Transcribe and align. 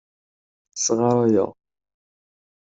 Sɣaṛayeɣ. 0.83 1.49